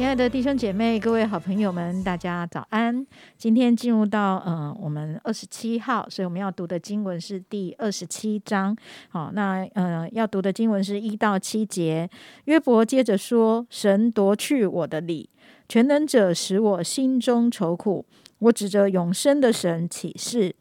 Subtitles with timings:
[0.00, 3.06] 亲爱的弟兄姐妹、各位好朋友们，大家早安！
[3.36, 8.74] 今天进入到呃我们二十七号，所以我们要读的经文是第二十七章。
[9.10, 12.08] 好，那呃要读的经文是一到七节。
[12.46, 15.28] 约伯接着说：“神夺去我的理，
[15.68, 18.06] 全能者使我心中愁苦。
[18.38, 20.56] 我指着永生的神起誓。”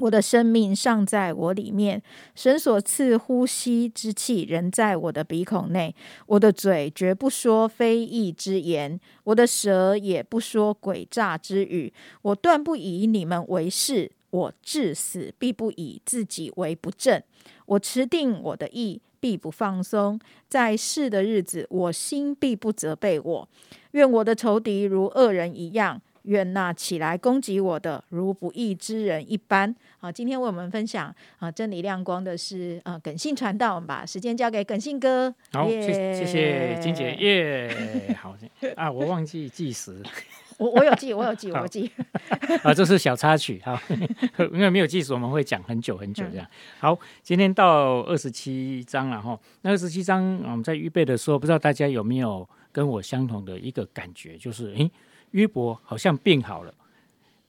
[0.00, 2.02] 我的生命尚在我里面，
[2.34, 5.94] 神所赐呼吸之气仍在我的鼻孔内。
[6.26, 11.92] 我的嘴绝不说非义之言，我的舌也不说诡诈之语。
[12.22, 17.22] 我断不以你们为是，我至死必不以自己为不正。
[17.66, 20.18] 我持定我的意，必不放松。
[20.48, 23.48] 在世的日子，我心必不责备我。
[23.92, 26.00] 愿我的仇敌如恶人一样。
[26.24, 29.74] 愿那起来攻击我的，如不义之人一般。
[29.98, 35.34] 好，今天为我们分享啊真理亮光的是呃耿信传道，我们把时间交给耿信哥。
[35.52, 38.16] 好，谢谢谢金姐耶。
[38.20, 38.36] 好
[38.76, 40.02] 啊，我忘记计时。
[40.58, 41.90] 我我有记，我有记，我有记。
[42.62, 43.80] 啊，这是小插曲哈，
[44.52, 46.46] 因为没有计时，我们会讲很久很久这样。
[46.78, 49.36] 好，今天到二十七章了哈。
[49.62, 54.90] 那二十七章我们在预备的时候，不知道大家有没有跟我相同的一个感觉，就是诶。
[55.32, 56.72] 约伯好像病好了，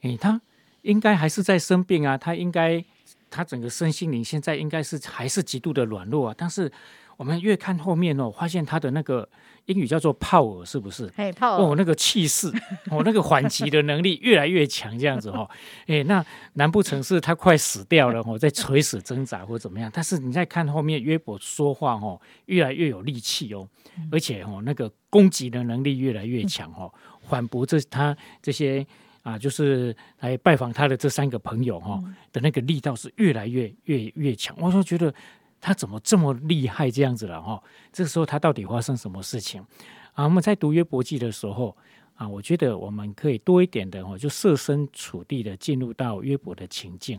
[0.02, 0.42] 诶，他
[0.81, 2.84] 应该还是在生病啊，他应该
[3.30, 6.36] 他整个身心灵现在应该是还是极度的软弱啊。
[6.38, 6.70] 但是
[7.16, 9.28] 我们越看后面哦，发现他的那个
[9.66, 11.09] 英语叫做泡耳，是不是？
[11.16, 12.52] 哎，炮耳哦，那个气势
[12.92, 15.50] 哦，那个缓急的能力越来越强，这样子哈。
[15.88, 19.89] 哎，那难不成是他快死掉了哦， 在垂死挣扎或怎么样？
[19.94, 23.67] 但是你再看后面约伯说话哦，越来越有力气哦，
[24.11, 26.92] 而且哦，那个攻击的能力越来越强哦。
[27.28, 28.86] 反驳这他这些
[29.23, 34.54] 啊，就是来拜访他的这三个朋友哈的那个力道是越来越越越强。
[34.60, 35.14] 我说觉得
[35.62, 37.64] 他怎么这么厉害这样子了哈？
[37.94, 39.66] 这个时候他到底发生什么事情
[40.14, 40.26] 啊？
[40.26, 41.73] 我们在读约伯记的时候
[42.16, 47.17] 啊，我觉得我们可以多一点的哦，就设身处地的进入到约伯的情境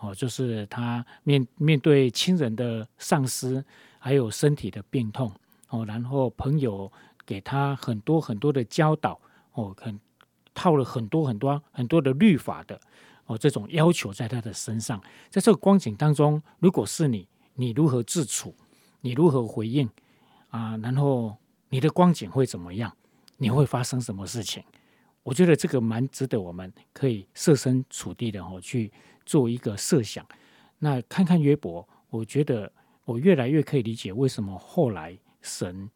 [0.00, 3.64] 哦，就是他面面对亲人的丧失，
[4.00, 5.32] 还有身体的病痛
[5.68, 6.90] 哦，然后朋友
[7.24, 9.20] 给他很多很多的教导。
[9.54, 9.98] 哦，很
[10.52, 12.80] 套了很多很多很多的律法的
[13.26, 18.54] 哦，这种要求在他的身上，在这个光景当中，如果是你，你如何自处？
[19.00, 19.88] 你如何回应
[20.50, 20.76] 啊？
[20.78, 21.36] 然后
[21.68, 22.94] 你的光景会怎么样？
[23.36, 24.62] 你会发生什么事情？
[25.22, 28.92] 我觉得这个蛮值得我们可以设身处地的哦去
[29.24, 30.26] 做一个设想。
[30.78, 32.70] 那看看约伯，我觉得
[33.04, 35.90] 我越来越可以理解为什么后来神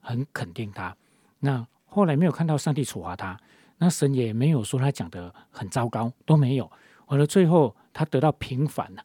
[0.00, 0.96] 很肯定他。
[1.40, 3.38] 那后来没有看到上帝处罚他，
[3.76, 6.70] 那神也没有说他讲的很糟糕，都没有。
[7.08, 9.04] 完了，最后他得到平反了，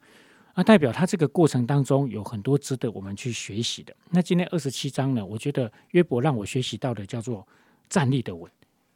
[0.56, 3.94] 那代表他这个过程当中有很多值得我们去学习的。
[4.12, 7.46] 那今天二十七章呢，我觉得约伯让我学习到的叫做
[7.90, 8.50] 站立的稳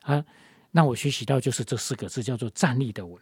[0.03, 0.23] 啊，
[0.71, 3.19] 让我学习到就是这四个字叫做站立的稳。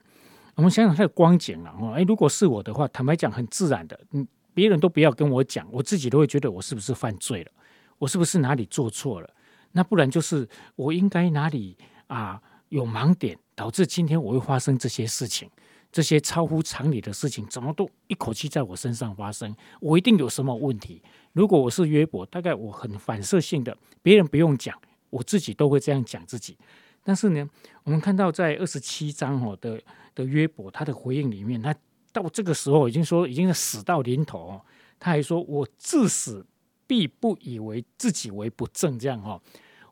[0.53, 7.51] 我们想想他的光景啊，哦，哎，如果是我的话，坦白讲很自然的，嗯，别人都不要跟我讲，我自己都会觉得我是不是犯罪了，
[7.97, 9.29] 我是不是哪里做错了。
[9.71, 15.49] 那不然就是我应该哪里啊有盲点，导致今天我会发生这些事情，
[15.91, 19.55] 这些超乎常理的事情，怎么都一口气在我身上发生？
[19.79, 21.01] 我一定有什么问题。
[21.33, 24.75] 如果我是约伯，大概我很反射性的，别人不用讲，
[25.09, 26.57] 我自己都会这样讲自己。
[27.03, 27.47] 但是呢，
[27.83, 29.81] 我们看到在二十七章哦的
[30.13, 31.73] 的约伯他的回应里面，他
[32.11, 34.59] 到这个时候已经说已经死到临头，
[34.99, 36.45] 他还说我至死。
[36.89, 39.39] 必不以为自己为不正，这样哈，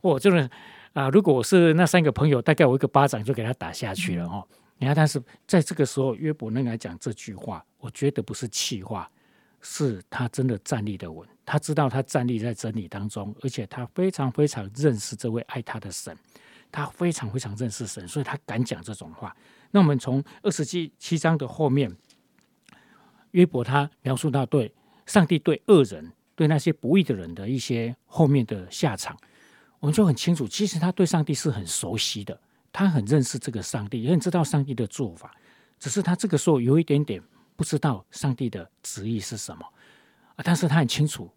[0.01, 0.49] 我就是
[0.93, 4.43] 啊，如果我是那三个朋友，大概我一个巴掌就给他打下去了哈。
[4.79, 9.07] 你看，但是在这个时候，约伯能来讲这句话，我觉得不是气话，
[9.61, 11.27] 是他真的站立的稳。
[11.45, 16.17] 他知道他站立在真理当中，而且他非常非常认识这位爱他的神，
[16.71, 19.35] 他非常非常认识神，所以他敢讲这种话。
[19.69, 21.95] 那我们从二十七七章的后面，
[23.31, 24.73] 约伯他描述到对
[25.05, 26.11] 上帝对恶人。
[26.37, 29.17] 对那些不义的人的一些后面的下场，
[29.79, 30.47] 我们就很清楚。
[30.47, 32.39] 其实他对上帝是很熟悉的，
[32.71, 35.35] 他很认识这个上帝，也很知道上帝的做法。
[35.79, 37.19] 只是他这个时候有一点点
[37.55, 39.65] 不知道上帝的旨意是什么
[40.35, 40.43] 啊。
[40.43, 41.27] 但是他很清楚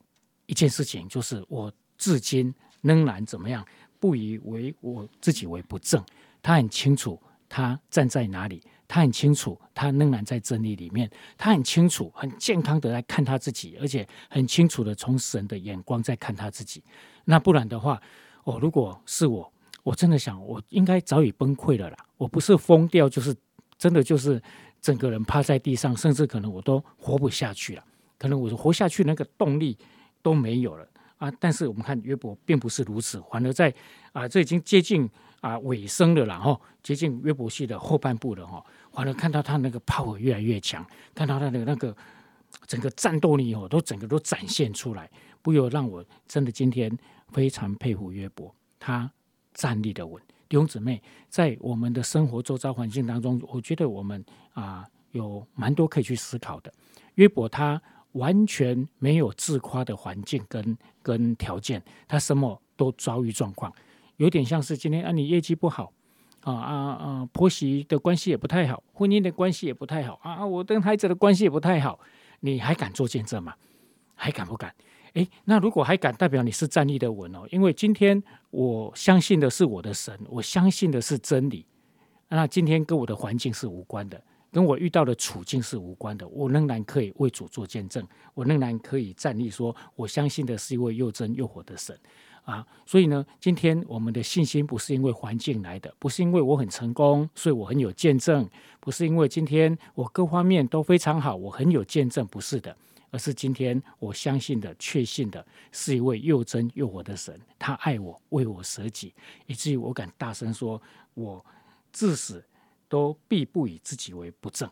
[0.45, 3.67] 一件事情，就是我至今仍然怎么样，
[3.99, 6.05] 不以为我自己为不正。
[6.43, 7.19] 他很清楚
[7.49, 8.63] 他站在哪里。
[8.93, 11.09] 他很清楚，他仍然在真理里面。
[11.39, 16.83] 他很清楚，很健康的来看他自己，而且很清楚的从神的眼光在看他自己。
[17.25, 18.03] 那不然的话，
[18.43, 19.53] 哦，如果是我，
[19.85, 21.97] 我真的想，我应该早已崩溃了啦。
[22.17, 23.33] 我不是疯掉，就是
[23.79, 24.43] 真的就是
[24.81, 27.85] 整个人趴在地上，甚至可能我都活不下去了。
[28.19, 29.79] 可能我活下去那个动力
[30.21, 30.85] 都没有了
[31.21, 33.73] 啊，但是我们看约伯并不是如此，反而在
[34.13, 35.09] 啊，这已经接近
[35.43, 40.83] 啊尾声了，然后接近约伯系的后半部了哈，反而看到他那个 power 越来越强，
[41.15, 41.95] 看到他的那个
[42.67, 45.11] 整个战斗力哦，都整个都展现出来，
[45.43, 46.91] 不由让我真的今天
[47.29, 49.13] 非常佩服约伯，他
[49.53, 50.23] 站立的稳。
[50.49, 54.25] 弟兄姊妹，在我们的生活周遭环境当中，我觉得我们
[54.55, 56.73] 啊有蛮多可以去思考的。
[57.17, 57.81] 约伯他。
[58.13, 63.73] 完全没有自夸的环境跟跟条件，他什么都遭遇状况，
[64.17, 65.93] 有点像是今天啊，你业绩不好
[66.43, 72.01] 啊啊啊，婆媳的关系也不太好，婚姻的关系也不太好啊啊，我跟孩子的关系也不太好，
[72.41, 73.55] 你还敢做见证吗？
[74.15, 74.75] 还敢不敢？
[75.15, 81.67] 诶，那如果还敢，代表你是站立的稳哦，因为今天我相信的是我的神，我相信的是真理，
[82.29, 84.23] 那今天跟我的环境是无关的。
[84.53, 91.97] 跟我遇到的处境是无关的，我仍然可以为主做见证，我仍然可以站立说，我相信的是一位又真又活的神
[92.45, 92.67] 啊！
[92.85, 98.49] 所以呢，今天我们的信心不是因为环境来的，不是因为我很成功，所以我很有见证，
[98.81, 102.77] 不是因为今天我各方面都非常好，我很有见证，不是的，
[103.13, 109.15] 而是今天我相信的、确信的是一位又真又活的神，他爱我，为我舍己，
[109.47, 110.83] 以至于我敢大声说，
[111.15, 111.45] 我
[111.93, 112.45] 至死。
[112.91, 114.69] 都必不以自己为不正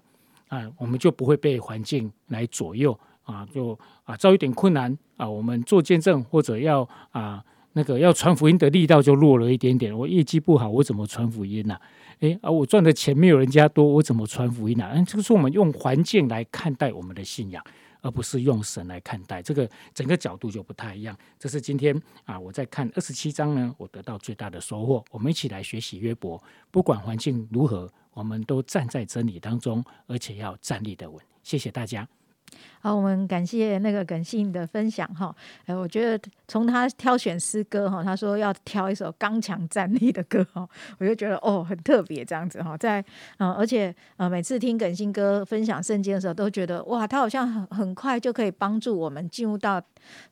[0.48, 7.42] 啊，我们就不会被环境来左右啊，就啊遭一点困难啊，我们做见证或者要啊
[7.74, 9.96] 那个要传福音的力道就弱了一点点。
[9.96, 11.78] 我业绩不好，我怎么传福音呢？
[12.20, 14.90] 诶，啊，我赚的钱没有人家多，我怎么传福音呢？
[14.92, 17.62] 嗯，这个是我们用环境来看待我们的信仰。
[18.00, 21.16] 而不是用神来看待，这个整个角度就不太一样。
[21.38, 25.04] 这是今天啊，我在看二十七章呢，我得到最大的收获。
[25.10, 31.22] 我们一起来学习约伯，不管环境如何，我们都站在真理当中，而且要站立的稳。
[31.42, 32.08] 谢谢大家。
[32.88, 35.34] 好，我们感谢那个耿信的分享哈。
[35.66, 40.66] 哎，我觉得从他挑选诗歌哈，他说要挑一首刚强站立的歌哈，
[40.98, 42.74] 我就觉得哦很特别这样子哈。
[42.78, 43.04] 在
[43.36, 49.82] 嗯，而且呃，每次听耿信哥分享圣经的时候，都觉得哇，他好像很很快就可以帮助我们进入到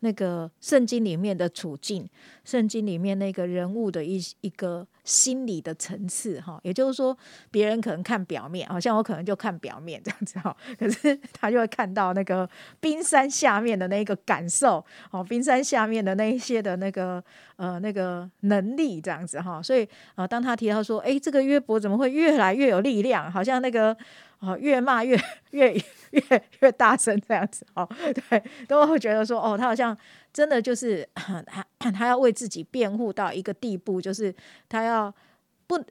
[0.01, 2.09] 那个圣经里面的处境，
[2.43, 4.87] 圣经里面那个人物的一一个。
[5.07, 7.17] 心理的层次哈，也就是说，
[7.49, 12.46] 别人可能看表面，好像我可能就看表面这样子哈，可是他就会看到那个
[12.81, 17.23] 冰山下面的那个感受哦，冰山下面的那一些的那个
[17.57, 23.97] 呃那个能力这样子哈，所以啊，当他提到说，哎，这个约伯怎么会越来越有力量，好像那个
[24.39, 25.19] 啊越骂越
[25.51, 25.73] 越
[26.11, 27.89] 越越大声这样子哦，
[28.31, 29.97] 对，都会觉得说，哦，他好像。
[30.37, 31.09] 真的就是
[31.47, 34.35] 他， 他要为自己辩护到一个地步，就是
[34.69, 35.11] 他要
[35.67, 35.83] 不，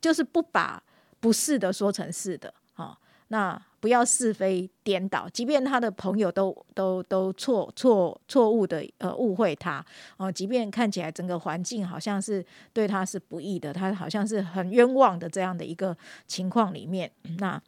[0.00, 0.80] 就是不把
[1.18, 2.96] 不是的说成是的，哈，
[3.26, 9.84] 那不要是非颠倒，即便他的朋友都都都错错错误的呃误会他，
[10.16, 17.60] 哦，即便看起来整个环境好像是对他是不易的，他好像是很冤枉的这样的一个情况里面，那。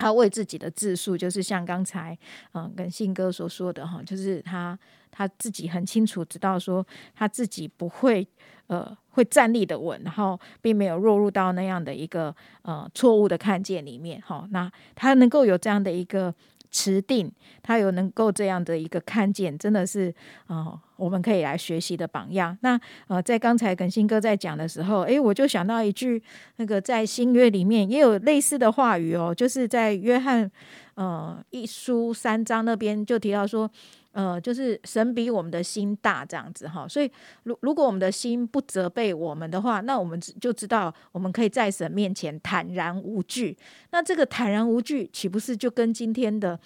[0.00, 2.16] 他为自己的自述，就是像刚才
[2.54, 4.78] 嗯跟信哥所说的哈，就是他
[5.10, 8.26] 他自己很清楚知道说他自己不会
[8.66, 14.48] 呃会站立的稳，然后并没有落入到那样的一个呃错误的看见里面哈。
[14.50, 16.34] 那他能够有这样的一个。
[16.70, 17.30] 持定，
[17.62, 20.14] 他有能够这样的一个看见，真的是
[20.46, 22.56] 啊，我们可以来学习的榜样。
[22.62, 26.22] 那呃，在刚才耿新哥在讲的时候，诶，我就想到一句，
[26.56, 30.50] 那个在新约里面也有类似的话语哦，就是在约翰
[30.94, 33.70] 呃一书三章那边就提到说。
[34.12, 37.10] 呃，就是神比我们的心大这样子哈，所以
[37.44, 43.56] 如如果我们的心不责备我们的话，那我们就知道我们可以在神面前坦然无惧。
[43.92, 46.58] 那这个坦然无惧，岂不是就跟今天的？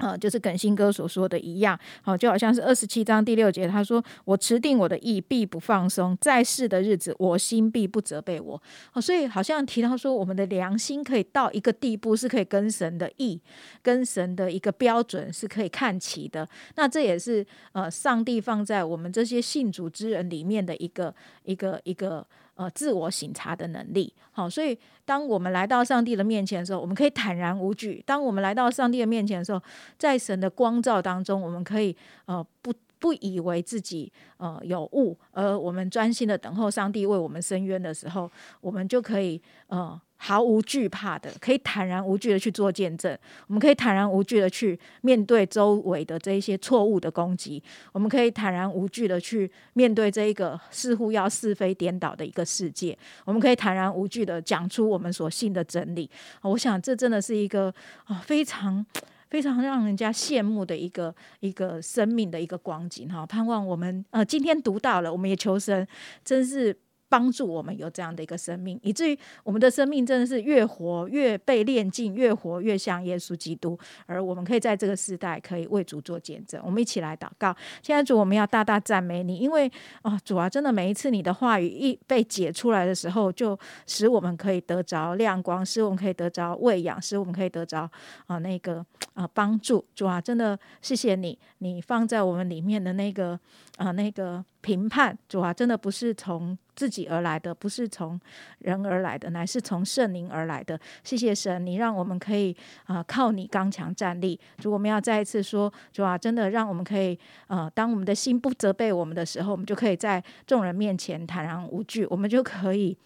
[0.00, 8.60] 呃，就是耿新哥所说的一样，好，就好像是二十七章第六节，他说：“我持定我的意，必不放松，在世的日子，我心必不责备我。”
[8.94, 13.40] 哦，所以好像提到说，我们的良心可以到一个地步，是可以跟神的意、
[13.82, 16.48] 跟神的一个标准是可以看齐的。
[16.76, 21.14] 那这也是呃，上帝放在我们这些信主之人里面的一个
[21.44, 22.26] 一个一个。
[22.56, 29.62] 呃，自我省察的能力，好，所以当我们来到上帝的面前的时候，我们可以坦然无惧；当我们来到上帝的面前的时候，
[29.98, 38.30] 在神的光照当中，我们可以呃不不以为自己呃有误，而我们专心的等候上帝为我们伸冤的时候，
[38.60, 40.00] 我们就可以呃。
[40.22, 43.16] 毫无惧怕的，可以坦然无惧的去做见证。
[43.46, 47.62] 我们可以坦然无惧的去面对周围的这一些错误的攻击。
[47.92, 52.94] 我们可以坦然无惧的去面对这一个似乎要是非颠倒的一个世界。
[53.24, 56.10] 我们可以坦然无惧的讲出我们所信的真理。
[56.42, 57.72] 我想这真的是一个
[58.04, 58.84] 啊非常
[59.30, 63.24] 非常让人家羡慕的一个一个生命的一个光景哈。
[63.24, 65.88] 盼望我们呃今天读到了，我们也求神，
[66.22, 66.76] 真是。
[67.10, 73.76] 帮助我们有这样的一个生命，以至于我们的生命真的是越活越被炼净，越活越像耶稣基督。
[74.06, 76.62] 而我们可以在这个时代可以为主做见证。
[76.64, 77.54] 我们一起来祷告。
[77.82, 79.70] 现在主，我们要大大赞美你，因为
[80.02, 87.90] 啊，主啊，真的每一次你的话语一被解出来的时候，就使我们可以得着亮光，使我们可以得着喂养，使我们可以得着
[88.28, 89.84] 啊那个啊帮助。
[89.96, 93.38] 主啊，真的谢谢你，你放在我们里面的那个
[93.78, 95.18] 啊那个评判。
[95.28, 96.56] 主啊，真的不是从。
[96.80, 98.18] 自己而来的，不是从
[98.60, 100.80] 人而来的，乃是从圣灵而来的。
[101.04, 102.56] 谢谢神，你让我们可以
[102.86, 104.40] 啊靠你刚强站立。
[104.62, 107.18] 如果，我们要再一次说，主啊，真的让我们可以
[107.48, 112.96] 呃，当我们的心不责备我们的时候，我们就可以在众人面前坦然无惧，我们就可以。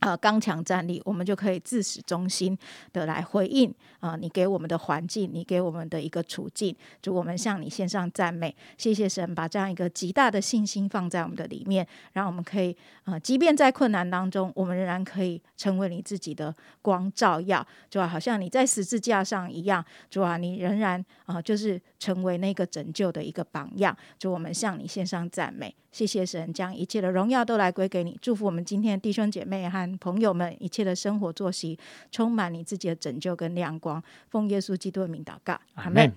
[0.00, 2.56] 呃，刚强站立，我们就可以自始忠心
[2.92, 4.14] 的来回应啊！
[4.14, 25.74] 你给我们的环境，你给我们的一个处境，就我们向你献上赞美，谢谢神，把这样一个极大的信心放在我们的里面，让我们可以啊，即便在困难当中，我们仍然可以成为你自己的光照耀，就好像你在十字架上一样，主啊，你仍然啊，就是成为那个拯救的一个榜样，就我们向你献上赞美。
[25.90, 28.16] 谢谢神，将一切的荣耀都来归给你。
[28.22, 31.78] 祝福我们今天弟兄姐妹和朋友们一切的生活作息，
[32.12, 34.02] 充满你自己的拯救跟亮光。
[34.28, 36.12] 奉耶稣基督的名祷告，阿门。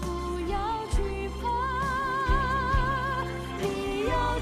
[0.00, 0.06] 不
[0.50, 3.24] 要惧怕，
[3.60, 4.38] 你要